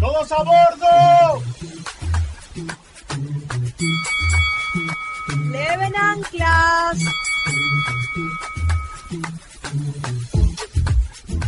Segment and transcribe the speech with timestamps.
[0.00, 1.42] ¡Todos a bordo!
[5.50, 6.98] ¡Leven anclas!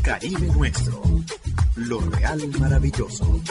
[0.03, 1.03] Caribe nuestro,
[1.77, 3.43] lo real maravilloso.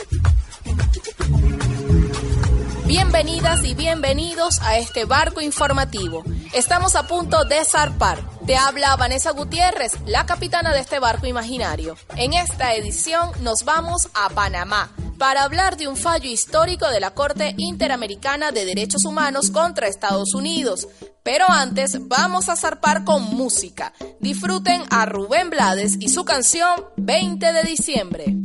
[2.98, 6.24] Bienvenidas y bienvenidos a este barco informativo.
[6.54, 8.24] Estamos a punto de zarpar.
[8.48, 11.98] Te habla Vanessa Gutiérrez, la capitana de este barco imaginario.
[12.16, 17.14] En esta edición nos vamos a Panamá para hablar de un fallo histórico de la
[17.14, 20.88] Corte Interamericana de Derechos Humanos contra Estados Unidos.
[21.22, 23.92] Pero antes vamos a zarpar con música.
[24.22, 28.38] Disfruten a Rubén Blades y su canción 20 de diciembre.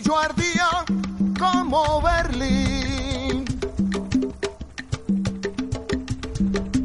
[0.00, 0.68] Chorrillo ardía
[1.38, 3.44] como Berlín.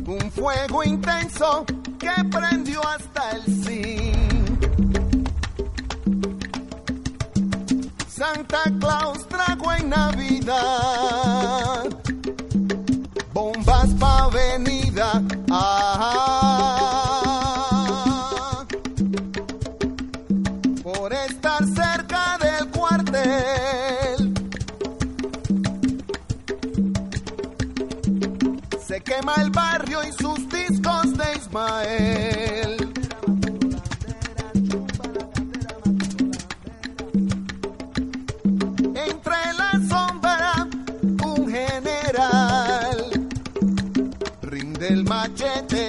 [0.05, 1.65] Un fuego intenso
[1.99, 4.63] que prendió hasta el zinc.
[8.07, 11.43] Santa Claus trajo en Navidad
[13.33, 15.21] bombas pa' avenida.
[15.49, 16.42] Ah,
[31.53, 32.77] Ismael.
[38.95, 40.67] Entre la sombra,
[41.23, 43.29] un general
[44.41, 45.82] rinde el machete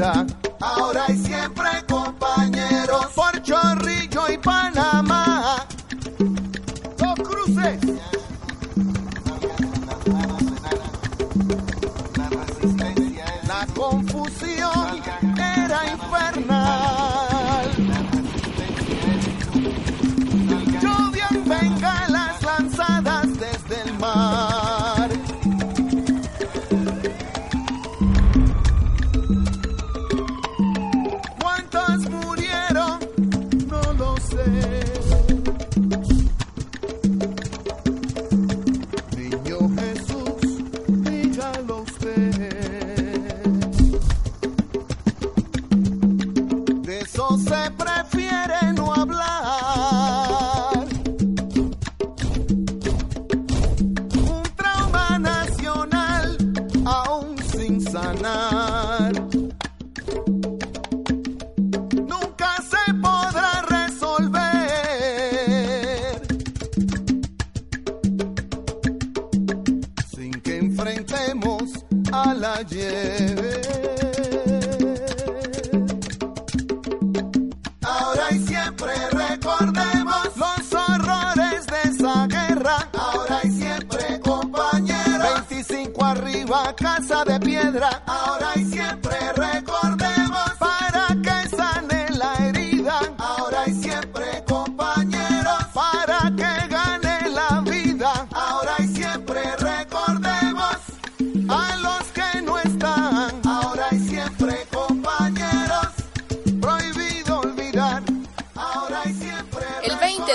[0.00, 0.39] Navidad.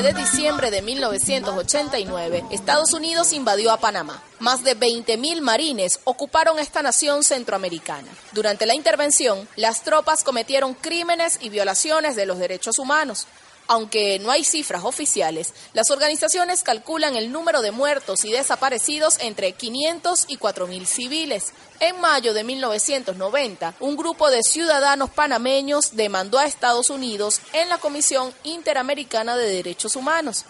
[0.06, 4.22] De diciembre de 1989, Estados Unidos invadió a Panamá.
[4.38, 8.08] Más de 20.000 marines ocuparon esta nación centroamericana.
[8.32, 13.26] Durante la intervención, las tropas cometieron crímenes y violaciones de los derechos humanos.
[13.68, 19.54] Aunque no hay cifras oficiales, las organizaciones calculan el número de muertos y desaparecidos entre
[19.54, 21.54] 500 y 4.000 civiles.
[21.80, 27.80] En mayo de 1990, un grupo de ciudadanos panameños demandó a Estados Unidos en la
[27.80, 30.46] Comisión Interamericana de Derechos Humanos.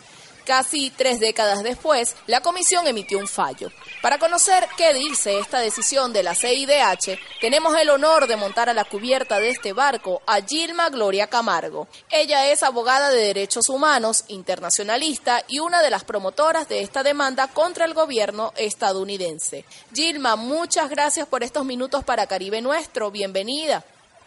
[0.46, 3.72] Casi tres décadas después, la comisión emitió un fallo.
[4.04, 8.74] Para conocer qué dice esta decisión de la CIDH, tenemos el honor de montar a
[8.76, 11.88] la cubierta de este barco a Gilma Gloria Camargo.
[12.12, 17.48] Ella es abogada de derechos humanos, internacionalista y una de las promotoras de esta demanda
[17.48, 19.66] contra el gobierno estadounidense.
[19.96, 23.10] Gilma, muchas gracias por estos minutos para Caribe Nuestro.
[23.10, 23.84] Bienvenida.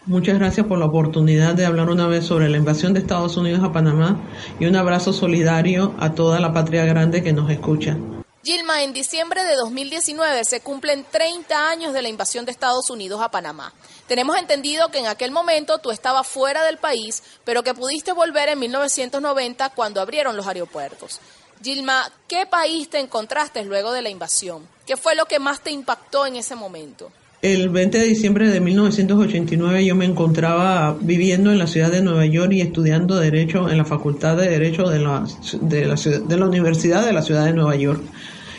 [0.06, 3.62] Muchas gracias por la oportunidad de hablar una vez sobre la invasión de Estados Unidos
[3.62, 4.19] a Panamá
[4.59, 7.97] y un abrazo solidario a toda la patria grande que nos escucha.
[8.45, 13.21] Gilma, en diciembre de 2019 se cumplen 30 años de la invasión de Estados Unidos
[13.21, 13.75] a Panamá.
[14.06, 18.49] Tenemos entendido que en aquel momento tú estabas fuera del país, pero que pudiste volver
[18.49, 21.21] en 1990 cuando abrieron los aeropuertos.
[21.62, 24.67] Gilma, ¿qué país te encontraste luego de la invasión?
[24.87, 27.11] ¿Qué fue lo que más te impactó en ese momento?
[27.40, 32.26] El 20 de diciembre de 1989 yo me encontraba viviendo en la ciudad de Nueva
[32.26, 35.25] York y estudiando Derecho en la Facultad de Derecho de la,
[35.61, 38.02] de la, de la Universidad de la Ciudad de Nueva York.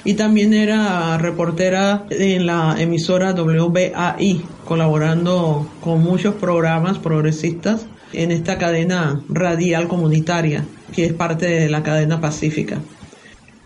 [0.06, 8.58] Y también era reportera en la emisora WBAI, colaborando con muchos programas progresistas en esta
[8.58, 12.78] cadena radial comunitaria, que es parte de la cadena pacífica.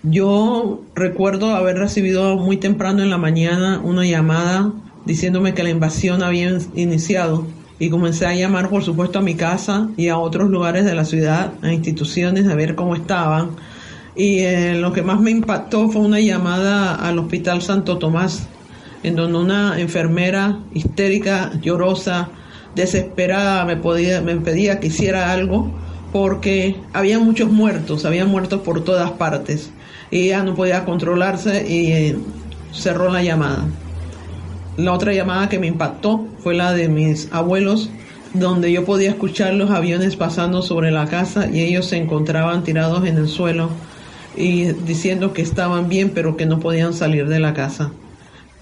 [0.01, 4.73] Yo recuerdo haber recibido muy temprano en la mañana una llamada
[5.05, 7.45] diciéndome que la invasión había iniciado
[7.79, 11.05] y comencé a llamar por supuesto a mi casa y a otros lugares de la
[11.05, 13.51] ciudad, a instituciones a ver cómo estaban.
[14.15, 18.47] Y eh, lo que más me impactó fue una llamada al Hospital Santo Tomás,
[19.01, 22.29] en donde una enfermera histérica, llorosa,
[22.75, 25.71] desesperada me, pedía que hiciera algo
[26.11, 29.71] porque había muchos muertos, había muertos por todas partes.
[30.11, 32.17] Y ella no podía controlarse y eh,
[32.71, 33.65] cerró la llamada.
[34.77, 37.91] La otra llamada que me impactó fue la de mis abuelos,
[38.33, 43.05] donde yo podía escuchar los aviones pasando sobre la casa y ellos se encontraban tirados
[43.05, 43.69] en el suelo
[44.35, 47.91] y diciendo que estaban bien pero que no podían salir de la casa.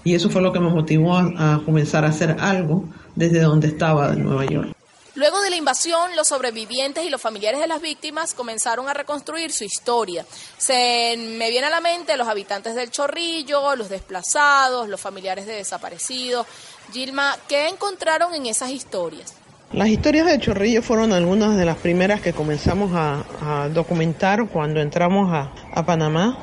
[0.04, 2.84] Y eso fue lo que me motivó a, comenzar a hacer algo
[3.16, 4.81] desde donde estaba en Nueva York.
[5.14, 9.52] Luego de la invasión, los sobrevivientes y los familiares de las víctimas comenzaron a reconstruir
[9.52, 10.24] su historia.
[10.56, 15.54] Se me viene a la mente los habitantes del Chorrillo, los desplazados, los familiares de
[15.54, 16.46] desaparecidos.
[16.92, 19.34] Gilma, ¿qué encontraron en esas historias?
[19.72, 25.30] Las historias del Chorrillo fueron algunas de las primeras que comenzamos a, documentar cuando entramos
[25.32, 26.38] a, a Panamá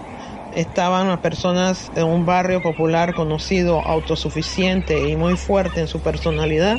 [0.55, 6.77] estaban las personas en un barrio popular conocido, autosuficiente y muy fuerte en su personalidad,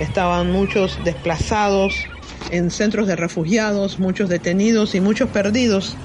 [0.00, 2.06] Estaban muchos desplazados
[2.50, 5.96] en centros de refugiados, muchos detenidos y muchos perdidos.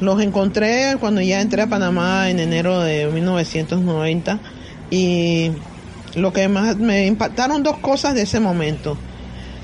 [0.00, 4.40] Los encontré cuando ya entré a Panamá en enero de 1990
[4.90, 5.52] y
[6.16, 8.96] lo que más me impactaron dos cosas de ese momento.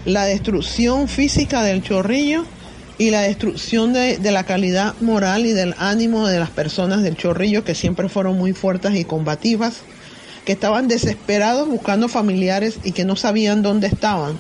[0.05, 2.44] La destrucción física del chorrillo
[2.99, 7.17] y la destrucción de, de, la calidad moral y del ánimo de las personas del
[7.17, 9.82] chorrillo que siempre fueron muy fuertes y combativas
[10.46, 14.38] que estaban desesperados buscando familiares y que no sabían dónde estaban,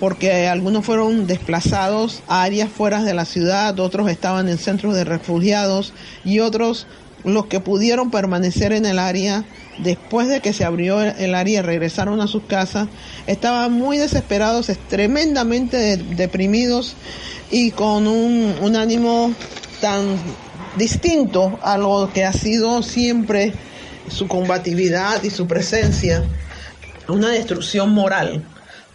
[0.00, 5.04] porque algunos fueron desplazados a áreas fuera de la ciudad, otros estaban en centros de
[5.04, 5.92] refugiados
[6.24, 6.86] y otros
[7.22, 9.44] los que pudieron permanecer en el área
[9.78, 12.88] después de que se abrió el área regresaron a sus casas,
[13.26, 16.94] estaban muy desesperados, tremendamente deprimidos
[17.50, 19.32] y con un, un ánimo
[19.82, 20.16] tan
[20.78, 23.52] distinto a lo que ha sido siempre
[24.08, 26.24] su combatividad y su presencia,
[27.08, 28.44] una destrucción moral,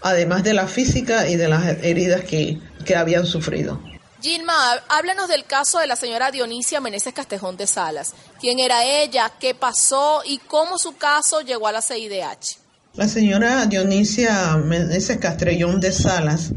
[0.01, 3.81] además de la física y de las heridas que, que habían sufrido.
[4.21, 4.53] Gilma,
[4.89, 8.13] háblanos del caso de la señora Dionisia Meneses Castejón de Salas.
[8.39, 9.31] ¿Quién era ella?
[9.39, 10.21] ¿Qué pasó?
[10.25, 12.57] ¿Y cómo su caso llegó a la CIDH?
[12.95, 16.51] La señora Dionisia Meneses Castrellón de Salas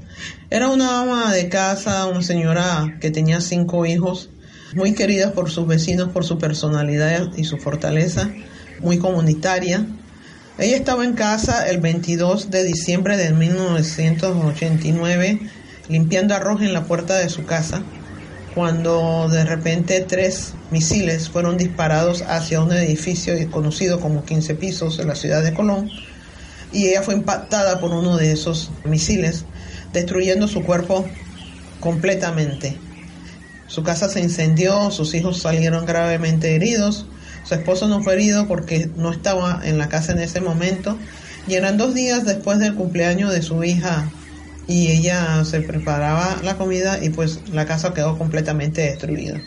[0.48, 4.30] era una ama de casa, una señora que tenía cinco hijos,
[4.74, 8.30] muy querida por sus vecinos por su personalidad y su fortaleza,
[8.80, 9.86] muy comunitaria.
[10.58, 15.40] Ella estaba en casa el 22 de diciembre de 1989
[15.88, 17.82] limpiando arroz en la puerta de su casa
[18.54, 25.08] cuando de repente tres misiles fueron disparados hacia un edificio conocido como 15 pisos en
[25.08, 25.88] la ciudad de Colón
[26.72, 29.44] y ella fue impactada por uno de esos misiles
[29.92, 31.04] destruyendo su cuerpo
[31.80, 32.76] completamente.
[33.70, 37.06] Su casa se incendió, sus hijos salieron gravemente heridos,
[37.44, 40.98] su esposo no fue herido porque no estaba en la casa en ese momento
[41.46, 44.10] y eran dos días después del cumpleaños de su hija
[44.66, 49.40] y ella se preparaba la comida y pues la casa quedó completamente destruida.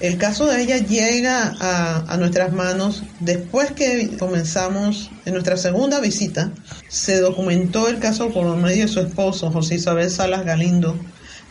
[0.00, 6.52] El caso de ella llega a, nuestras manos después que comenzamos en nuestra segunda visita.
[6.88, 10.98] Se documentó el caso por medio de su esposo, José Isabel Salas Galindo,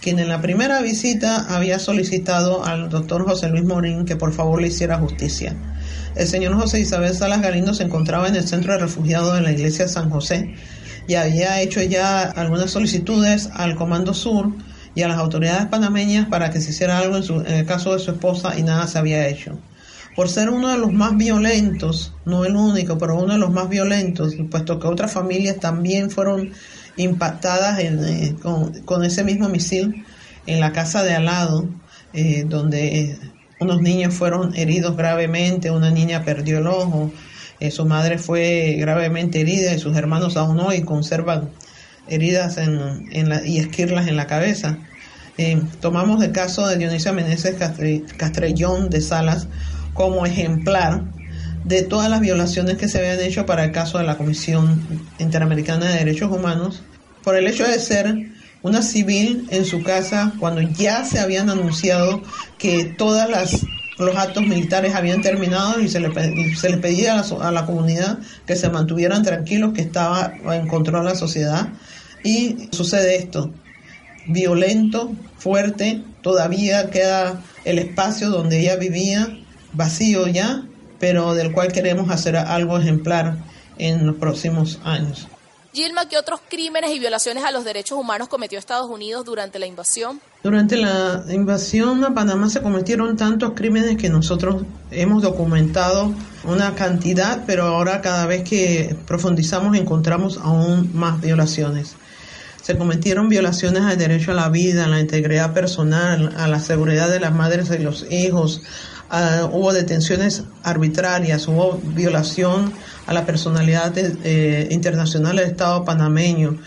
[0.02, 4.62] quien en la primera visita había solicitado al doctor José Luis Morín que por favor
[4.62, 5.56] le hiciera justicia.
[6.16, 9.52] El señor José Isabel Salas Galindo se encontraba en el centro de refugiados de la
[9.52, 10.56] iglesia San José
[11.08, 14.54] y había hecho ya algunas solicitudes al Comando Sur
[14.96, 18.12] y a las autoridades panameñas para que se hiciera algo en, el caso de su
[18.12, 19.60] esposa y nada se había hecho.
[20.16, 23.70] Por ser uno de los más violentos, no el único, pero uno de los más
[23.70, 26.52] violentos, puesto que otras familias también fueron
[27.00, 30.06] impactadas eh, con, ese mismo misil
[30.46, 31.68] en la casa de al lado,
[32.14, 33.18] eh, donde
[33.60, 37.12] unos niños fueron heridos gravemente, una niña perdió el ojo,
[37.60, 41.50] eh, su madre fue gravemente herida y sus hermanos aún hoy conservan
[42.08, 43.10] heridas en,
[43.46, 44.78] y esquirlas en la cabeza.
[45.38, 47.56] Eh, tomamos el caso de Dionisio Meneses
[48.18, 49.48] Castrellón de Salas
[49.94, 51.04] como ejemplar
[51.70, 54.82] de todas las violaciones que se habían hecho para el caso de la Comisión
[55.20, 56.82] Interamericana de Derechos Humanos,
[57.24, 58.32] por el hecho de ser
[58.64, 62.24] una civil en su casa cuando ya se habían anunciado
[62.58, 63.62] que todas las
[64.00, 66.10] los actos militares habían terminado y se le,
[66.56, 70.68] se les pedía a la, a la, comunidad que se mantuvieran tranquilos, que estaba en
[70.68, 71.68] control la sociedad.
[72.24, 73.52] Y sucede esto,
[74.26, 79.38] violento, fuerte, todavía queda el espacio donde ella vivía
[79.74, 80.64] vacío ya,
[81.00, 83.38] pero del cual queremos hacer algo ejemplar
[83.78, 85.28] en los próximos años.
[85.72, 89.68] Gilma, ¿qué otros crímenes y violaciones a los derechos humanos cometió Estados Unidos durante la
[89.68, 90.20] invasión?
[90.42, 96.12] Durante la invasión a Panamá se cometieron tantos crímenes que nosotros hemos documentado
[96.44, 101.96] una cantidad, pero ahora cada vez que profundizamos encontramos aún más violaciones.
[102.64, 107.10] Se cometieron violaciones al derecho a la vida, a la integridad personal, a la seguridad
[107.10, 108.64] de las madres y los hijos.
[109.52, 112.72] Hubo detenciones arbitrarias, hubo violación
[113.08, 116.58] a la personalidad eh, internacional del Estado panameño.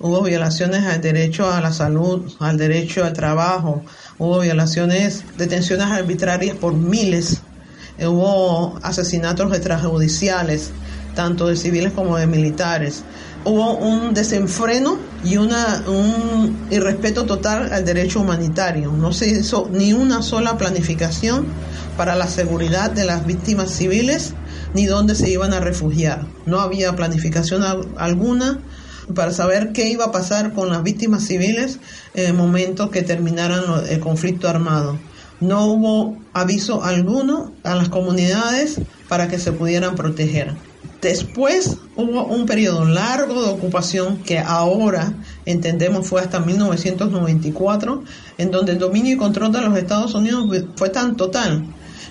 [0.00, 3.84] Hubo violaciones al derecho a la salud, al derecho al trabajo.
[4.18, 7.40] Hubo violaciones, detenciones arbitrarias por miles.
[8.00, 10.72] hubo asesinatos extrajudiciales,
[11.14, 13.04] tanto de civiles como de militares
[13.44, 18.92] hubo un desenfreno y una, un irrespeto total al derecho humanitario.
[18.92, 21.46] No se hizo ni una sola planificación
[21.96, 24.34] para la seguridad de las víctimas civiles
[24.74, 26.26] ni dónde se iban a refugiar.
[26.46, 27.62] No había planificación
[27.96, 28.60] alguna
[29.14, 31.78] para saber qué iba a pasar con las víctimas civiles
[32.14, 34.98] en el momento que terminaran el conflicto armado.
[35.40, 40.54] No hubo aviso alguno a las comunidades para que se pudieran proteger.
[41.02, 45.12] Después hubo un periodo largo de ocupación que ahora
[45.44, 48.04] entendemos fue hasta 1994,
[48.38, 51.66] en donde el dominio y control de los Estados Unidos fue tan total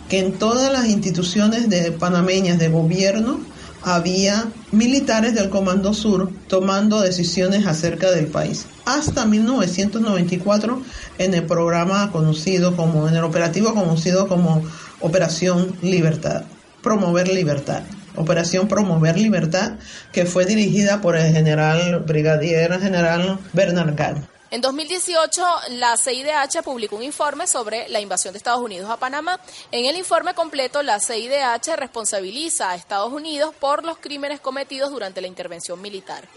[0.10, 3.40] que en todas las instituciones de panameñas de gobierno
[3.82, 8.66] había militares del Comando Sur tomando decisiones acerca del país.
[8.84, 10.82] Hasta 1994
[11.18, 14.62] en el programa conocido como, en el operativo conocido como
[15.00, 16.44] Operación Libertad,
[16.82, 17.84] promover libertad.
[18.16, 19.74] Operación Promover Libertad,
[20.12, 24.28] que fue dirigida por el general brigadier general Bernard Gall.
[24.52, 29.40] En 2018, la CIDH publicó un informe sobre la invasión de Estados Unidos a Panamá.
[29.72, 35.22] En el informe completo, la CIDH responsabiliza a Estados Unidos por los crímenes cometidos durante
[35.22, 36.28] la intervención militar.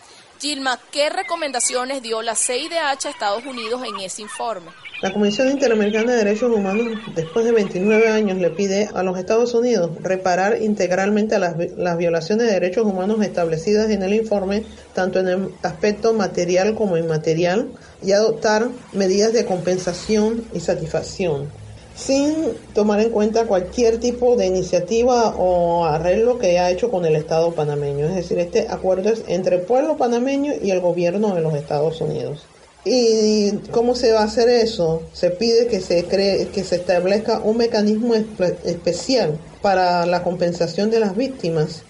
[0.40, 4.70] Gilma, ¿qué recomendaciones dio la CIDH a Estados Unidos en ese informe?
[5.04, 9.52] La Comisión Interamericana de Derechos Humanos, después de 29 años, le pide a los Estados
[9.52, 15.28] Unidos reparar integralmente las, las violaciones de derechos humanos establecidas en el informe, tanto en
[15.28, 17.68] el aspecto material como inmaterial,
[18.02, 21.48] y adoptar medidas de compensación y satisfacción
[21.94, 22.34] sin
[22.72, 27.52] tomar en cuenta cualquier tipo de iniciativa o arreglo que haya hecho con el Estado
[27.52, 28.06] panameño.
[28.06, 32.00] Es decir, este acuerdo es entre el pueblo panameño y el gobierno de los Estados
[32.00, 32.46] Unidos.
[32.84, 35.02] ¿Y cómo se va a hacer eso?
[35.14, 41.00] Se pide que se cree, que se establezca un mecanismo especial para la compensación de
[41.00, 41.82] las víctimas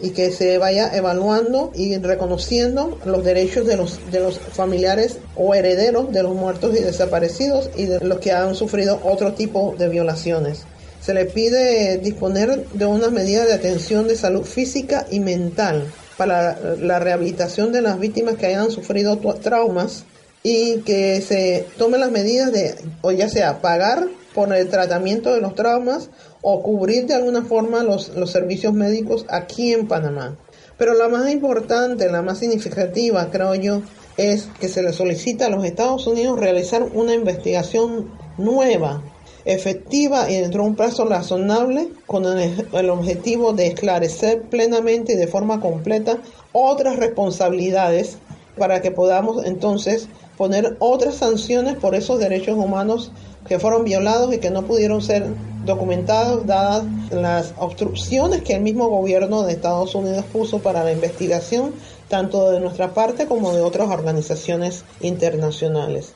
[0.00, 5.54] y que se vaya evaluando y reconociendo los derechos de los, de los familiares o
[5.54, 9.90] herederos de los muertos y desaparecidos y de los que han sufrido otro tipo de
[9.90, 10.62] violaciones.
[11.02, 15.84] Se le pide disponer de unas medidas de atención de salud física y mental
[16.16, 20.04] para la rehabilitación de las víctimas que hayan sufrido traumas
[20.50, 25.42] y que se tomen las medidas de, o ya sea pagar por el tratamiento de
[25.42, 26.08] los traumas
[26.40, 30.38] o cubrir de alguna forma los, los servicios médicos aquí en Panamá.
[30.78, 33.82] Pero la más importante, la más significativa, creo yo,
[34.16, 39.02] es que se le solicita a los Estados Unidos realizar una investigación nueva,
[39.44, 45.16] efectiva y dentro de un plazo razonable con el, el objetivo de esclarecer plenamente y
[45.16, 46.16] de forma completa
[46.52, 48.16] otras responsabilidades
[48.56, 53.10] para que podamos entonces poner otras sanciones por esos derechos humanos
[53.46, 55.26] que fueron violados y que no pudieron ser
[55.66, 61.74] documentados dadas las obstrucciones que el mismo gobierno de Estados Unidos puso para la investigación
[62.08, 66.14] tanto de nuestra parte como de otras organizaciones internacionales.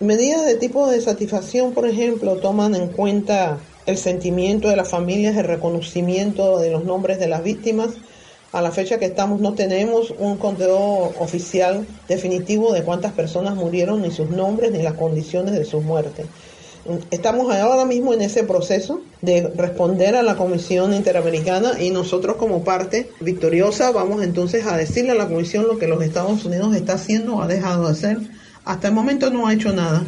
[0.00, 5.36] Medidas de tipo de satisfacción, por ejemplo, toman en cuenta el sentimiento de las familias,
[5.36, 7.90] el reconocimiento de los nombres de las víctimas.
[8.54, 10.78] A la fecha que estamos no tenemos un conteo
[11.18, 16.26] oficial definitivo de cuántas personas murieron, ni sus nombres, ni las condiciones de sus muertes.
[17.10, 22.62] Estamos ahora mismo en ese proceso de responder a la Comisión Interamericana y nosotros como
[22.62, 26.92] parte victoriosa vamos entonces a decirle a la Comisión lo que los Estados Unidos está
[26.92, 28.18] haciendo o ha dejado de hacer.
[28.64, 30.04] Hasta el momento no ha hecho nada.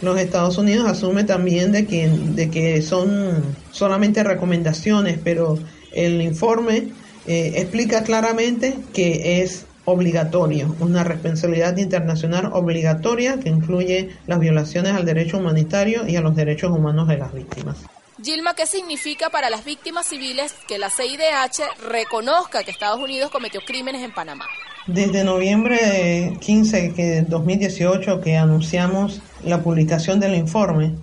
[0.00, 5.58] Los Estados Unidos asume también de que, de que son solamente recomendaciones, pero
[5.92, 6.88] el informe
[7.26, 15.04] eh, explica claramente que es obligatorio, una responsabilidad internacional obligatoria que incluye las violaciones al
[15.04, 17.78] derecho humanitario y a los derechos humanos de las víctimas.
[18.22, 23.60] Gilma, ¿qué significa para las víctimas civiles que la CIDH reconozca que Estados Unidos cometió
[23.64, 24.46] crímenes en Panamá?
[24.86, 30.94] Desde noviembre 15 de 2018 que anunciamos la publicación del informe,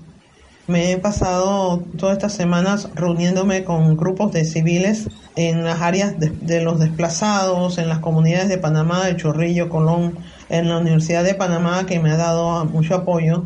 [0.67, 6.61] me he pasado todas estas semanas reuniéndome con grupos de civiles en las áreas de,
[6.61, 10.17] los desplazados, en las comunidades de Panamá, de Chorrillo, Colón,
[10.49, 13.45] en la Universidad de Panamá, que me ha dado mucho apoyo.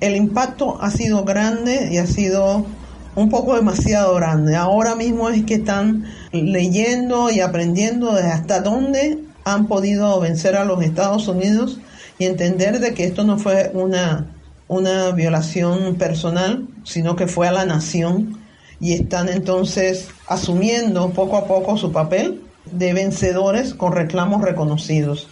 [0.00, 2.66] El impacto ha sido grande y ha sido
[3.14, 4.56] un poco demasiado grande.
[4.56, 10.64] Ahora mismo es que están leyendo y aprendiendo de hasta dónde han podido vencer a
[10.64, 11.78] los Estados Unidos
[12.18, 14.26] y entender de que esto no fue una
[14.68, 18.38] una violación personal, sino que fue a la nación
[18.80, 25.28] y están entonces asumiendo poco a poco su papel de vencedores con reclamos reconocidos.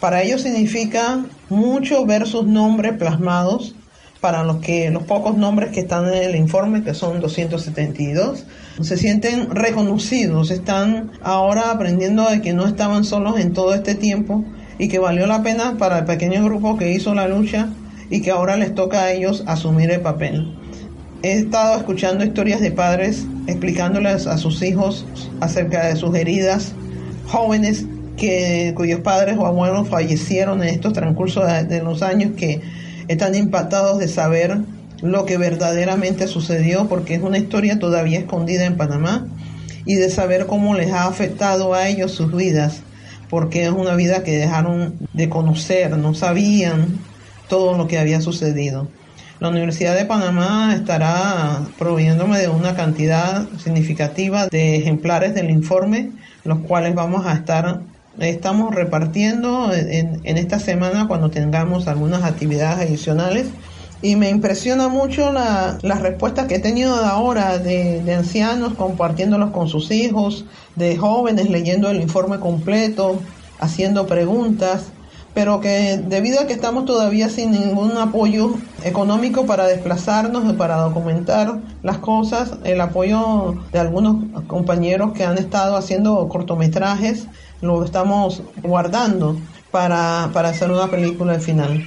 [0.00, 3.74] Para ellos significa mucho ver sus nombres plasmados
[4.20, 8.44] para los que los pocos nombres que están en el informe, que son 272,
[8.80, 14.44] se sienten reconocidos, están ahora aprendiendo de que no estaban solos en todo este tiempo
[14.78, 17.68] y que valió la pena para el pequeño grupo que hizo la lucha
[18.10, 20.54] y que ahora les toca a ellos asumir el papel.
[21.22, 25.06] He estado escuchando historias de padres explicándoles a sus hijos
[25.40, 26.72] acerca de sus heridas,
[27.26, 27.86] jóvenes
[28.16, 32.60] que, cuyos padres o abuelos fallecieron en estos transcurso de, de los años que
[33.08, 34.58] están impactados de saber
[35.02, 39.26] lo que verdaderamente sucedió porque es una historia todavía escondida en Panamá
[39.84, 42.82] y de saber cómo les ha afectado a ellos sus vidas
[43.28, 46.98] porque es una vida que dejaron de conocer, no sabían
[47.48, 48.88] todo lo que había sucedido.
[49.40, 56.12] La Universidad de Panamá estará proveyéndome de una cantidad significativa de ejemplares del informe,
[56.44, 57.80] los cuales vamos a estar,
[58.20, 63.48] estamos repartiendo en, en esta semana cuando tengamos algunas actividades adicionales.
[64.02, 69.50] Y me impresiona mucho la, las respuestas que he tenido ahora de, de ancianos compartiéndolos
[69.50, 70.44] con sus hijos,
[70.76, 73.20] de jóvenes leyendo el informe completo,
[73.58, 74.92] haciendo preguntas
[75.34, 81.58] pero que debido a que estamos todavía sin ningún apoyo económico para desplazarnos, para documentar
[81.82, 87.26] las cosas, el apoyo de algunos compañeros que han estado haciendo cortometrajes,
[87.60, 89.36] lo estamos guardando
[89.72, 91.84] para, para hacer una película al final.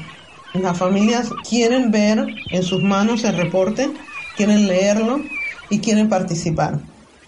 [0.54, 3.90] Las familias quieren ver en sus manos el reporte,
[4.36, 5.22] quieren leerlo
[5.70, 6.80] y quieren participar.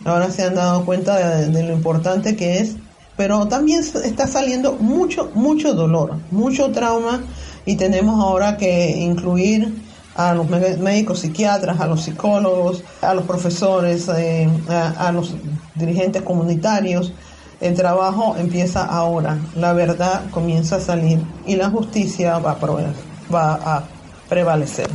[0.03, 2.75] Ahora se han dado cuenta de, de lo importante que es
[3.19, 7.21] pero también está saliendo mucho, mucho dolor, mucho trauma
[7.65, 9.75] y tenemos ahora que incluir
[10.15, 15.33] a los médicos psiquiatras, a los psicólogos, a los profesores, eh, a, los
[15.75, 17.11] dirigentes comunitarios.
[17.59, 23.53] El trabajo empieza ahora, la verdad comienza a salir y la justicia va a, va
[23.55, 23.83] a
[24.29, 24.89] prevalecer.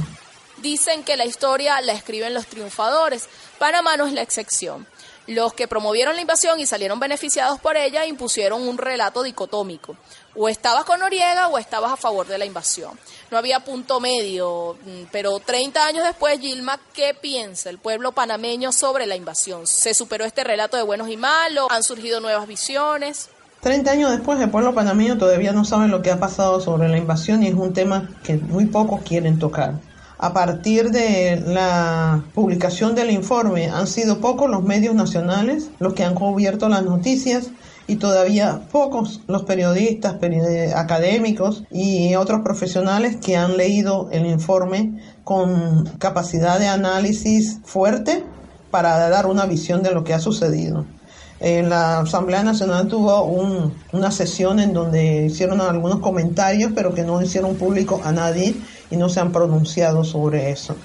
[0.63, 3.29] Dicen que la historia la escriben los triunfadores.
[3.59, 4.87] Panamá no es la excepción.
[5.27, 9.97] Los que promovieron la invasión y salieron beneficiados por ella impusieron un relato dicotómico.
[10.37, 12.99] O estabas con Noriega o estabas a favor de la invasión.
[13.31, 18.71] No había punto medio, mm, pero 30 años después, Gilma, ¿qué piensa el pueblo panameño
[18.71, 19.67] sobre la invasión?
[19.67, 21.69] ¿Se superó este relato de buenos y malos?
[21.71, 23.31] ¿Han surgido nuevas visiones?
[23.63, 26.99] 30 años después, el pueblo panameño todavía no sabe lo que ha pasado sobre la
[26.99, 29.75] invasión y es un tema que muy pocos quieren tocar
[30.25, 36.03] a partir de la publicación del informe han sido pocos los medios nacionales los que
[36.03, 37.51] han cubierto las noticias
[37.87, 40.17] y todavía pocos los periodistas,
[40.75, 48.25] académicos y otros profesionales que han leído el informe con capacidad de análisis fuerte
[48.71, 50.87] para dar una visión de lo que ha sucedido.
[51.41, 53.25] En la Asamblea Nacional tuvo
[53.93, 58.55] una sesión en donde hicieron algunos comentarios, pero que no hicieron público a nadie
[58.91, 60.77] y no se han pronunciado sobre eso.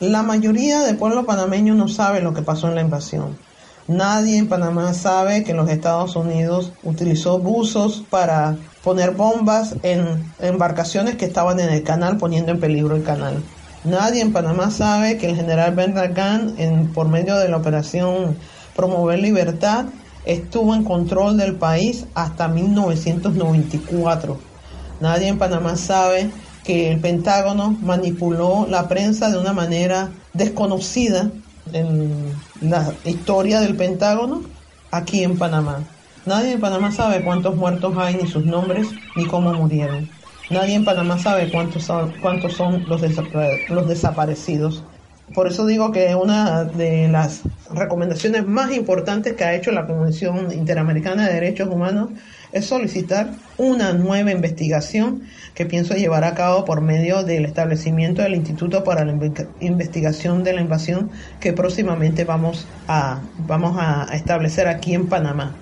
[0.00, 3.38] La mayoría del pueblo panameño no sabe lo que pasó en la invasión.
[3.86, 11.16] Nadie en Panamá sabe que los Estados Unidos utilizó buzos para poner bombas en embarcaciones
[11.16, 13.42] que estaban en el canal poniendo en peligro el canal.
[13.84, 16.18] Nadie en Panamá sabe que el general Bernard
[16.58, 18.36] en, por medio de la operación
[18.76, 19.86] Promover Libertad,
[20.24, 24.38] estuvo en control del país hasta 1994.
[25.00, 26.30] Nadie en Panamá sabe
[26.64, 31.30] que el Pentágono manipuló la prensa de una manera desconocida
[31.72, 34.42] en la historia del Pentágono
[34.90, 35.84] aquí en Panamá.
[36.26, 40.08] Nadie en Panamá sabe cuántos muertos hay, ni sus nombres, ni cómo murieron.
[40.50, 41.90] Nadie en Panamá sabe cuántos
[42.22, 43.02] cuántos son los,
[43.68, 44.82] los desaparecidos.
[45.32, 47.40] Por eso digo que una de las
[47.72, 52.10] recomendaciones más importantes que ha hecho la Convención Interamericana de Derechos Humanos
[52.52, 55.22] es solicitar una nueva investigación
[55.54, 59.16] que pienso llevar a cabo por medio del establecimiento del Instituto para la
[59.60, 61.10] Investigación de la Invasión
[61.40, 65.56] que próximamente vamos a, vamos a establecer aquí en Panamá,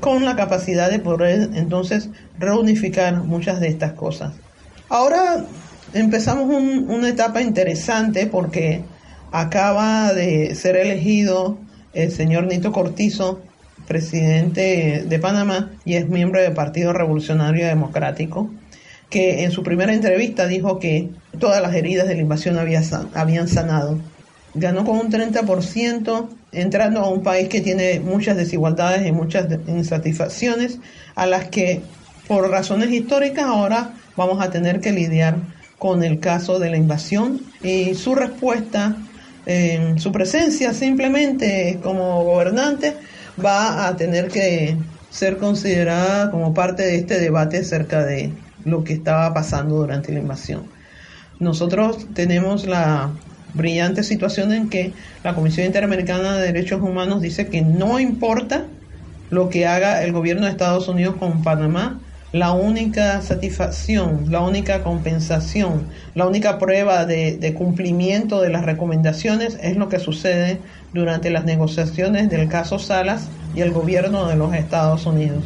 [0.00, 4.32] con la capacidad de poder entonces reunificar muchas de estas cosas.
[4.88, 5.44] Ahora
[5.92, 8.82] empezamos una etapa interesante porque
[9.34, 11.58] acaba de ser elegido
[11.92, 13.42] el señor Nito Cortizo,
[13.84, 18.48] presidente de Panamá y es miembro del Partido Revolucionario Democrático,
[19.10, 23.98] que en su primera entrevista dijo que todas las heridas de la invasión habían sanado.
[24.54, 30.78] Ganó con un 30%, entrando a un país que tiene muchas desigualdades y muchas insatisfacciones,
[31.16, 31.82] a las que
[32.28, 35.38] por razones históricas ahora vamos a tener que lidiar
[35.76, 38.96] con el caso de la invasión y su respuesta
[39.98, 42.96] su presencia simplemente como gobernante
[43.44, 44.76] va a tener que
[45.10, 48.32] ser considerada como parte de este debate acerca de
[48.64, 50.70] lo que estaba pasando durante la invasión.
[51.38, 53.12] Nosotros tenemos la
[53.52, 58.66] brillante situación en que la Comisión Interamericana de Derechos Humanos dice que no importa
[59.30, 62.00] lo que haga el gobierno de Estados Unidos con Panamá,
[62.34, 69.76] la única satisfacción, la única compensación, la única prueba de, cumplimiento de las recomendaciones es
[69.76, 70.58] lo que sucede
[70.92, 75.44] durante las negociaciones del caso Salas y el gobierno de los Estados Unidos.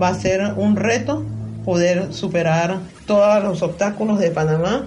[0.00, 1.24] Va a ser un reto
[1.64, 4.86] poder superar todos los obstáculos de Panamá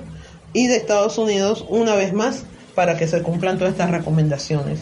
[0.54, 4.80] y de Estados Unidos una vez más para que se cumplan todas estas recomendaciones.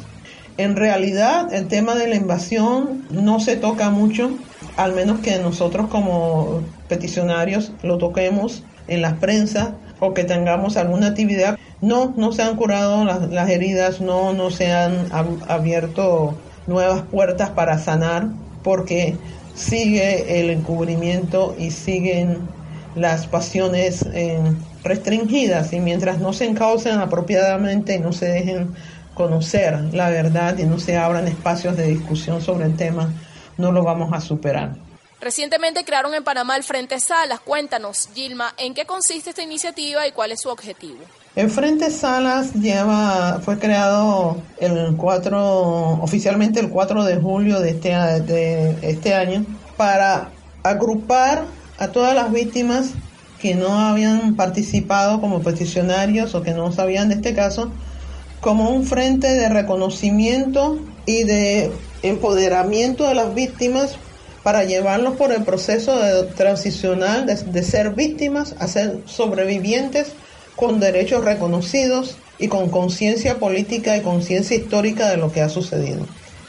[0.57, 4.37] En realidad el tema de la invasión no se toca mucho
[4.77, 11.07] al menos que nosotros como peticionarios lo toquemos en la prensa o que tengamos alguna
[11.07, 11.57] actividad.
[11.81, 15.07] No, no se han curado las, heridas, no, no se han
[15.47, 16.35] abierto
[16.67, 18.27] nuevas puertas para sanar
[18.63, 19.15] porque
[19.55, 22.39] sigue el encubrimiento y siguen
[22.95, 24.39] las pasiones eh,
[24.83, 28.69] restringidas y mientras no se encaucen apropiadamente y no se dejen
[29.13, 33.13] conocer la verdad y no se abran espacios de discusión sobre el tema,
[33.61, 34.75] no lo vamos a superar.
[35.21, 37.39] Recientemente crearon en Panamá el Frente Salas.
[37.41, 40.97] Cuéntanos, Gilma, ¿en qué consiste esta iniciativa y cuál es su objetivo?
[41.35, 47.89] El Frente Salas lleva, fue creado el 4, oficialmente el 4 de julio de este,
[47.89, 49.45] de este año
[49.77, 50.31] para
[50.63, 51.45] agrupar
[51.77, 52.91] a todas las víctimas
[53.39, 57.71] que no habían participado como peticionarios o que no sabían de este caso,
[58.39, 61.71] como un frente de reconocimiento y de
[62.03, 63.95] empoderamiento de las víctimas
[64.43, 70.13] para llevarlos por el proceso de transicional de, ser víctimas a ser sobrevivientes
[70.55, 76.05] con derechos reconocidos y con conciencia política y conciencia histórica de lo que ha sucedido.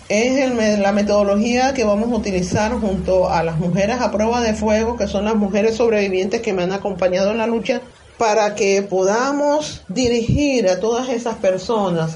[0.08, 4.96] Es la metodología que vamos a utilizar junto a las mujeres a prueba de fuego,
[4.96, 7.80] que son las mujeres sobrevivientes que me han acompañado en la lucha,
[8.18, 12.12] para que podamos dirigir a todas esas personas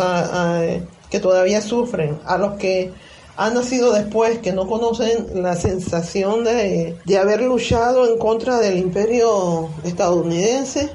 [1.10, 2.92] que todavía sufren, a los que
[3.36, 8.78] han nacido después, que no conocen la sensación de, de haber luchado en contra del
[8.78, 10.90] imperio estadounidense,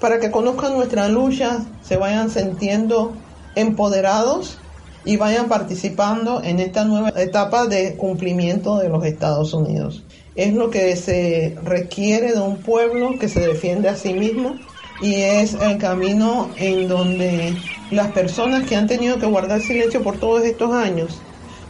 [0.00, 3.14] para que conozcan nuestra lucha, se vayan sintiendo
[3.54, 4.58] empoderados
[5.04, 10.02] y vayan participando en esta nueva etapa de cumplimiento de los Estados Unidos.
[10.34, 14.56] Es lo que se requiere de un pueblo que se defiende a sí mismo
[15.00, 17.56] y es el camino en donde
[17.90, 21.20] las personas que han tenido que guardar silencio por todos estos años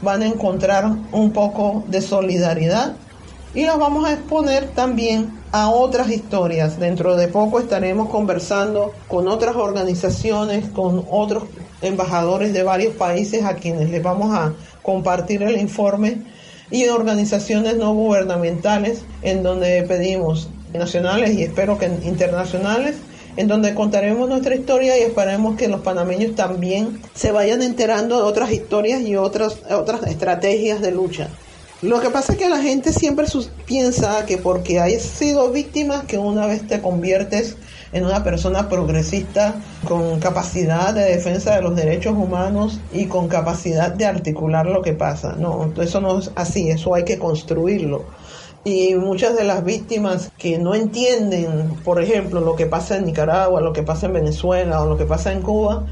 [0.07, 2.95] van a encontrar un poco de solidaridad
[3.55, 6.79] y los vamos a exponer también a otras historias.
[6.79, 11.45] Dentro de poco estaremos conversando con otras organizaciones, con otros
[11.83, 16.23] embajadores de varios países a quienes les vamos a compartir el informe
[16.71, 22.95] y organizaciones no gubernamentales en donde pedimos nacionales y espero que internacionales
[23.37, 28.23] en donde contaremos nuestra historia y esperemos que los panameños también se vayan enterando de
[28.23, 31.29] otras historias y otras, otras estrategias de lucha.
[31.83, 33.27] Lo que pasa es que la gente siempre
[33.67, 37.57] piensa que porque hayas sido víctima, que una vez te conviertes
[37.93, 39.55] en una persona progresista
[39.87, 44.95] con capacidad de defensa de los derechos humanos y con capacidad de articular lo que
[44.95, 45.35] pasa.
[45.39, 48.07] No, eso no es así, eso hay que construirlo.
[48.67, 53.61] Y muchas de las víctimas que no entienden, por ejemplo, lo que pasa en Nicaragua,
[53.61, 55.87] lo que pasa en Venezuela o lo que pasa en Cuba,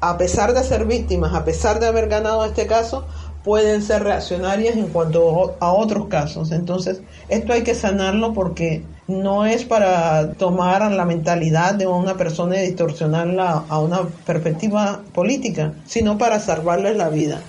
[0.00, 3.04] a pesar de ser víctimas, a pesar de haber ganado este caso,
[3.42, 6.52] pueden ser reaccionarias en cuanto a otros casos.
[6.52, 12.62] Entonces, esto hay que sanarlo porque no es para tomar la mentalidad de una persona
[12.62, 17.40] y distorsionarla a una perspectiva política, sino para salvarles la vida.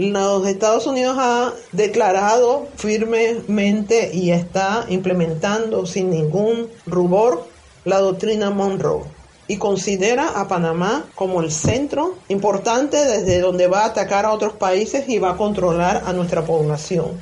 [0.00, 7.44] Los Estados Unidos ha declarado firmemente y está implementando sin ningún rubor
[7.84, 9.02] la doctrina Monroe
[9.46, 14.54] y considera a Panamá como el centro importante desde donde va a atacar a otros
[14.54, 17.20] países y va a controlar a nuestra población.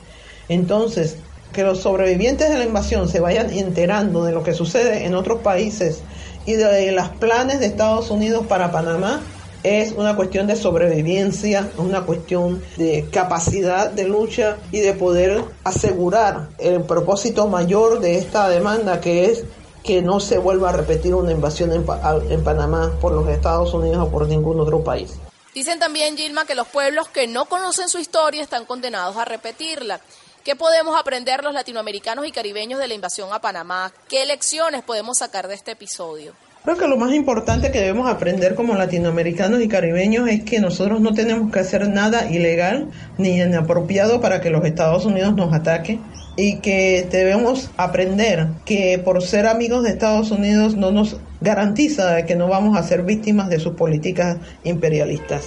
[0.48, 1.16] Entonces,
[1.52, 5.40] que los sobrevivientes de la invasión se vayan enterando de lo que sucede en otros
[5.40, 5.98] países
[6.46, 9.20] y de los planes de Estados Unidos para Panamá
[9.62, 16.48] es una cuestión de sobrevivencia, una cuestión de capacidad de lucha y de poder asegurar
[16.58, 19.44] el propósito mayor de esta demanda que es
[19.82, 21.84] que no se vuelva a repetir una invasión en,
[22.30, 25.14] en Panamá por los Estados Unidos o por ningún otro país.
[25.54, 30.00] Dicen también, Gilma, que los pueblos que no conocen su historia están condenados a repetirla.
[30.44, 33.92] ¿Qué podemos aprender los latinoamericanos y caribeños de la invasión a Panamá?
[34.08, 36.32] ¿Qué lecciones podemos sacar de este episodio?
[36.64, 41.00] Creo que lo más importante que debemos aprender como latinoamericanos y caribeños es que nosotros
[41.00, 46.00] no tenemos que hacer nada ilegal ni inapropiado para que los Estados Unidos nos ataquen
[46.36, 52.36] y que debemos aprender que por ser amigos de Estados Unidos no nos garantiza que
[52.36, 55.46] no vamos a ser víctimas de sus políticas imperialistas.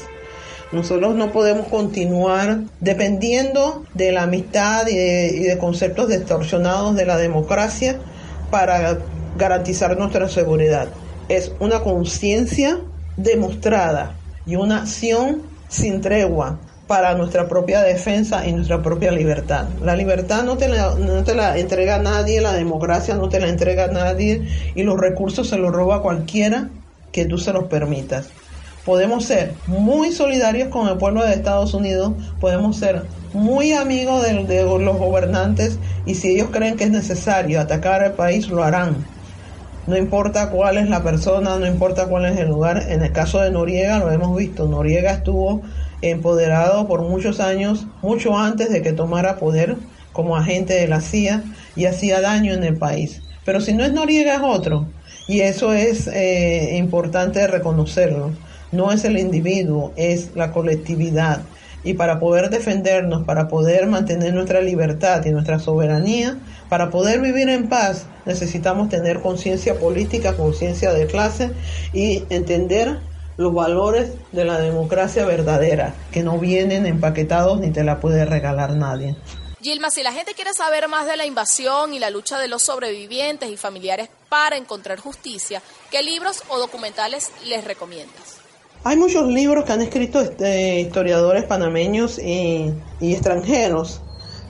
[0.71, 7.97] Nosotros no podemos continuar dependiendo de la amistad y de, conceptos distorsionados de la democracia
[8.49, 8.97] para
[9.37, 10.89] garantizar nuestra seguridad.
[11.29, 12.79] Es una conciencia
[13.17, 14.15] demostrada
[14.45, 19.65] y una acción sin tregua para nuestra propia defensa y nuestra propia libertad.
[19.81, 23.47] La libertad no te la, no te la entrega nadie, la democracia no te la
[23.47, 26.69] entrega nadie y los recursos se los roba cualquiera
[27.13, 28.27] que tú se los permitas.
[28.83, 34.43] Podemos ser muy solidarios con el pueblo de Estados Unidos, podemos ser muy amigos de,
[34.43, 39.05] de los gobernantes y si ellos creen que es necesario atacar al país, lo harán.
[39.87, 42.85] No importa cuál es la persona, no importa cuál es el lugar.
[42.89, 44.67] En el caso de Noriega lo hemos visto.
[44.67, 45.61] Noriega estuvo
[46.01, 49.75] empoderado por muchos años, mucho antes de que tomara poder
[50.13, 51.43] como agente de la CIA
[51.75, 53.21] y hacía daño en el país.
[53.43, 54.85] Pero si no es Noriega es otro.
[55.27, 58.31] Y eso es eh, importante reconocerlo.
[58.71, 61.41] No es el individuo, es la colectividad.
[61.83, 66.37] Y para poder defendernos, para poder mantener nuestra libertad y nuestra soberanía,
[66.69, 71.51] para poder vivir en paz, necesitamos tener conciencia política, conciencia de clase
[71.93, 72.99] y entender
[73.37, 78.75] los valores de la democracia verdadera, que no vienen empaquetados ni te la puede regalar
[78.75, 79.15] nadie.
[79.61, 82.63] Gilma, si la gente quiere saber más de la invasión y la lucha de los
[82.63, 88.40] sobrevivientes y familiares para encontrar justicia, ¿qué libros o documentales les recomiendas?
[88.83, 94.01] Hay muchos libros que han escrito este, historiadores panameños y, extranjeros,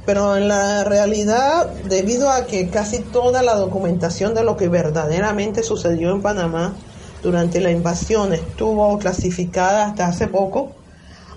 [0.06, 5.63] pero en la realidad, debido a que casi toda la documentación de lo que verdaderamente
[5.63, 6.74] sucedió en Panamá
[7.22, 10.72] durante la invasión estuvo clasificada hasta hace poco.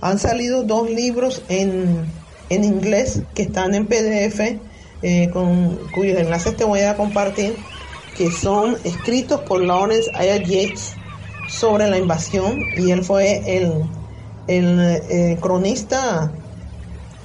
[0.00, 2.06] Han salido dos libros en,
[2.48, 4.60] en inglés que están en PDF,
[5.02, 7.56] eh, con cuyos enlaces te voy a compartir,
[8.16, 10.94] que son escritos por Lawrence Aya Yates
[11.48, 13.84] sobre la invasión y él fue el,
[14.46, 16.32] el eh, cronista,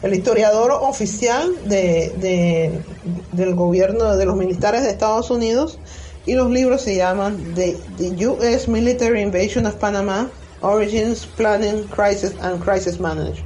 [0.01, 2.81] el historiador oficial de, de,
[3.33, 5.79] del gobierno de los militares de Estados Unidos
[6.25, 7.75] y los libros se llaman The,
[8.27, 8.69] U.S.
[8.69, 10.29] Military Invasion of Panama,
[10.61, 13.45] Origins, Planning, Crisis and Crisis Management.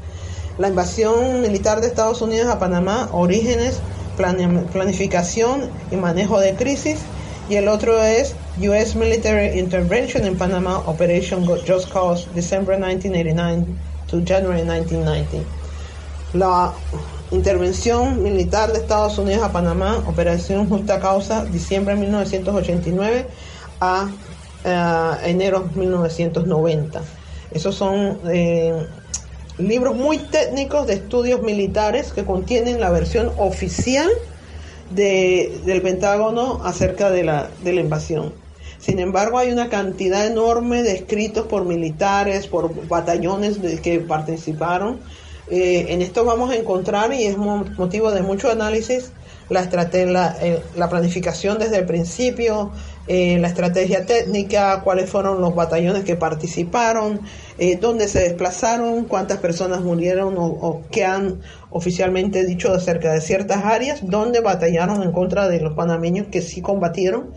[0.57, 3.79] La invasión militar de Estados Unidos a Panamá, orígenes,
[4.15, 6.99] planificación y manejo de crisis.
[7.49, 8.95] Y el otro es U.S.
[8.95, 15.63] Military Intervention in Panama, Operation Just Cause, December 1989 to January 1990.
[16.33, 16.73] la
[17.31, 23.27] intervención militar de Estados Unidos a Panamá, Operación Justa Causa, diciembre de 1989
[23.79, 24.09] a
[24.63, 27.01] eh, enero de 1990.
[27.51, 28.87] Esos son eh,
[29.59, 34.09] libros muy técnicos de estudios militares que contienen la versión oficial
[34.89, 38.42] del Pentágono acerca de la, de la invasión.
[38.83, 44.99] Sin embargo, hay una cantidad enorme de escritos por militares, por batallones de, que participaron.
[45.49, 49.13] Eh, en esto vamos a encontrar, y es motivo de mucho análisis,
[49.47, 49.69] la,
[50.41, 52.71] eh, la planificación desde el principio,
[53.07, 57.21] eh, la estrategia técnica, cuáles fueron los batallones que participaron,
[57.79, 64.01] dónde se desplazaron, cuántas personas murieron o, qué han oficialmente dicho acerca de ciertas áreas,
[64.03, 67.31] dónde batallaron en contra de los panameños que sí combatieron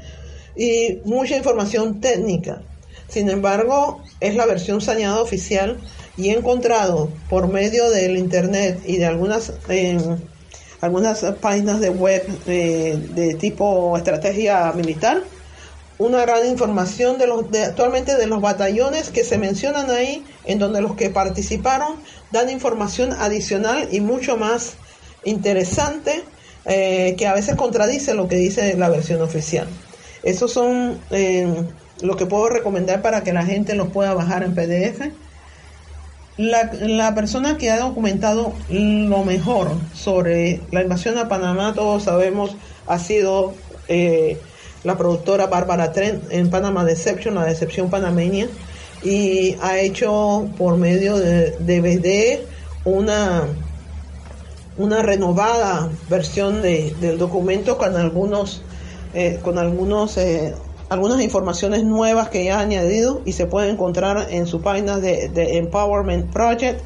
[0.56, 2.62] y mucha información técnica.
[3.08, 5.78] Sin embargo, es la versión sañada oficial
[6.16, 9.52] y he encontrado por medio del internet y de algunas
[10.80, 15.22] algunas páginas de web eh, de tipo estrategia militar
[15.98, 20.58] una gran información de los de, actualmente de los batallones que se mencionan ahí, en
[20.58, 21.94] donde los que participaron
[22.32, 24.74] dan información adicional y mucho más
[25.24, 26.22] interesante
[26.66, 29.68] eh, que a veces contradice lo que dice la versión oficial.
[30.26, 31.46] Esos son eh,
[32.02, 35.12] lo que puedo recomendar para que la gente los pueda bajar en PDF.
[36.36, 42.56] La, la, persona que ha documentado lo mejor sobre la invasión a Panamá, todos sabemos,
[42.88, 43.54] ha sido
[43.86, 44.38] eh,
[44.82, 48.48] la productora Bárbara Trent en Panama Deception, la decepción panameña,
[49.04, 52.40] y ha hecho por medio de DVD
[52.84, 53.44] una,
[54.76, 58.62] una renovada versión de, del documento con algunos,
[59.18, 60.54] eh, con algunos eh,
[60.90, 66.30] algunas informaciones nuevas que ha añadido y se puede encontrar en su página de, Empowerment
[66.30, 66.82] Project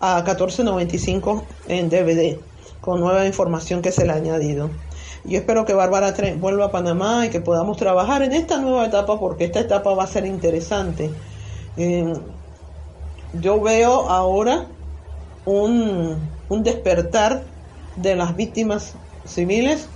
[0.00, 2.36] a 14.95 en DVD
[2.80, 4.70] con nueva información que se le ha añadido.
[5.24, 9.20] Yo espero que Bárbara vuelva a Panamá y que podamos trabajar en esta nueva etapa
[9.20, 11.10] porque esta etapa va a ser interesante.
[11.76, 12.12] Eh,
[13.34, 14.66] yo veo ahora
[15.44, 16.18] un,
[16.50, 17.44] despertar
[17.94, 19.88] de las víctimas civiles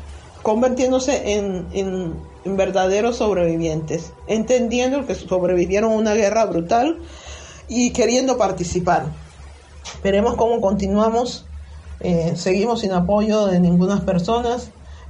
[0.42, 6.98] convirtiéndose en, en, verdaderos sobrevivientes, entendiendo que sobrevivieron a una guerra brutal
[7.68, 9.07] y queriendo participar.
[10.02, 11.46] Veremos cómo continuamos.
[12.00, 14.57] Eh, seguimos sin apoyo de ninguna persona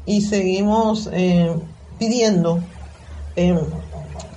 [0.04, 1.54] y seguimos eh,
[1.98, 2.60] pidiendo.
[3.36, 3.58] Eh,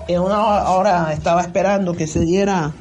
[0.08, 2.72] en una hora estaba esperando que se diera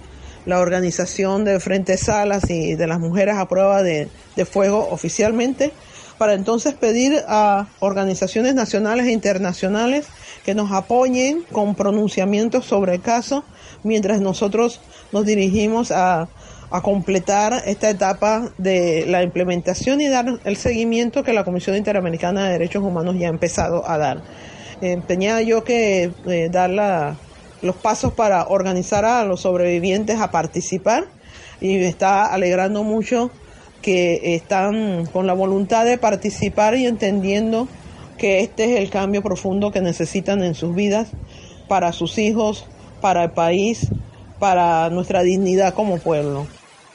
[0.46, 5.72] la organización de Frente Salas y de las mujeres a prueba de, de fuego oficialmente,
[6.18, 10.07] para entonces pedir a organizaciones nacionales e internacionales
[10.44, 13.44] que nos apoyen con pronunciamientos sobre el caso
[13.83, 14.81] mientras nosotros
[15.12, 16.29] nos dirigimos a
[16.74, 22.46] a completar esta etapa de la implementación y dar el seguimiento que la Comisión Interamericana
[22.46, 24.22] de Derechos Humanos ya ha empezado a dar.
[24.81, 27.16] Eh, tenía yo que eh, dar
[27.62, 31.05] los pasos para organizar a los sobrevivientes a participar
[31.61, 33.31] y me está alegrando mucho
[33.85, 37.68] que están con la voluntad de participar y entendiendo
[38.16, 41.09] que este es el cambio profundo que necesitan en sus vidas
[41.68, 42.64] para sus hijos,
[43.03, 43.88] para el país,
[44.38, 46.47] para nuestra dignidad como pueblo.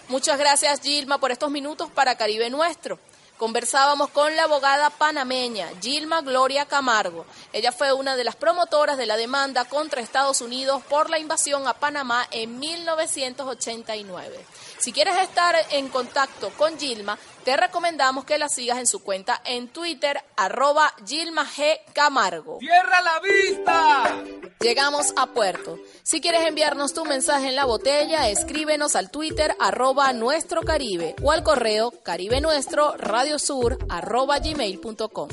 [0.08, 2.98] Muchas gracias Gilma por estos minutos para Caribe Nuestro.
[3.38, 7.26] Conversábamos con la abogada panameña Gilma Gloria Camargo.
[7.54, 11.68] Ella fue una de las promotoras de la demanda contra Estados Unidos por la invasión
[11.68, 14.40] a Panamá en 1989.
[14.80, 19.42] Si quieres estar en contacto con Gilma, te recomendamos que la sigas en su cuenta
[19.44, 21.80] en Twitter, arroba Gilma G.
[21.94, 22.60] Camargo.
[22.60, 24.24] ¡Cierra la vista!
[24.62, 25.78] Llegamos a puerto.
[26.04, 31.32] Si quieres enviarnos tu mensaje en la botella, escríbenos al Twitter arroba nuestro Caribe o
[31.32, 35.30] al correo caribe nuestro radio sur arroba gmail.com.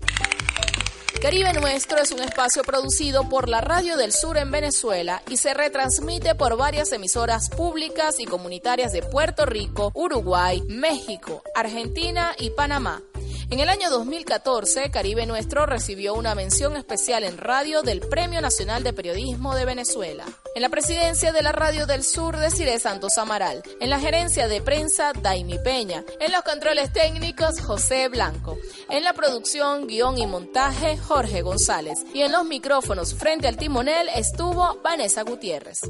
[1.22, 5.54] Caribe Nuestro es un espacio producido por la Radio del Sur en Venezuela y se
[5.54, 13.04] retransmite por varias emisoras públicas y comunitarias de Puerto Rico, Uruguay, México, Argentina y Panamá.
[13.52, 18.82] En el año 2014, Caribe Nuestro recibió una mención especial en radio del Premio Nacional
[18.82, 20.24] de Periodismo de Venezuela.
[20.56, 23.62] En la presidencia de la Radio del Sur, Desiree Santos Amaral.
[23.82, 26.06] En la gerencia de prensa, Daimi Peña.
[26.22, 28.58] En los controles técnicos, José Blanco.
[28.90, 32.00] En la producción, guion y montaje, Jorge González.
[32.14, 35.82] Y en los micrófonos, frente al timonel, estuvo Vanessa Gutiérrez.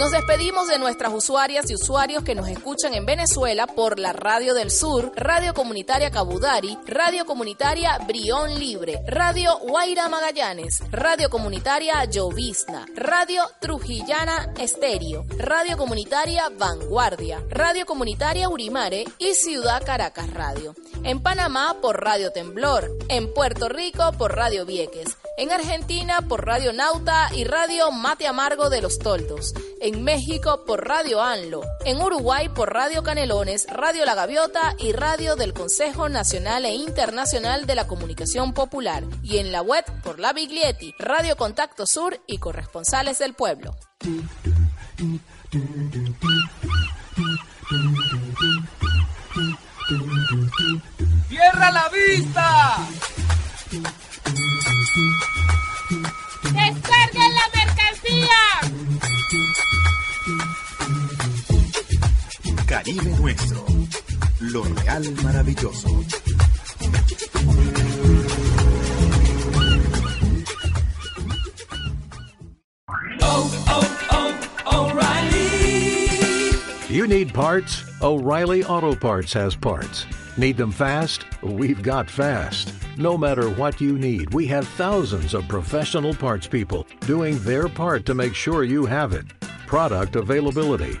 [0.00, 4.54] Nos despedimos de nuestras usuarias y usuarios que nos escuchan en Venezuela por la Radio
[4.54, 12.86] del Sur, Radio Comunitaria Cabudari, Radio Comunitaria Brión Libre, Radio Guaira Magallanes, Radio Comunitaria Llovizna,
[12.96, 20.74] Radio Trujillana Estéreo, Radio Comunitaria Vanguardia, Radio Comunitaria Urimare y Ciudad Caracas Radio.
[21.04, 26.72] En Panamá por Radio Temblor, en Puerto Rico por Radio Vieques, en Argentina por Radio
[26.72, 32.48] Nauta y Radio Mate Amargo de los Toldos en México por Radio Anlo, en Uruguay
[32.50, 37.86] por Radio Canelones, Radio La Gaviota y Radio del Consejo Nacional e Internacional de la
[37.86, 43.34] Comunicación Popular, y en la web por La Biglietti, Radio Contacto Sur y Corresponsales del
[43.34, 43.74] Pueblo.
[51.28, 52.76] ¡Cierra la vista!
[62.70, 63.58] Caribe nuestro.
[64.42, 65.90] Lo real maravilloso.
[73.20, 76.50] Oh, oh, oh, O'Reilly.
[76.94, 77.82] You need parts?
[78.02, 80.06] O'Reilly Auto Parts has parts.
[80.36, 81.24] Need them fast?
[81.42, 82.72] We've got fast.
[82.96, 88.06] No matter what you need, we have thousands of professional parts people doing their part
[88.06, 89.26] to make sure you have it.
[89.66, 91.00] Product availability.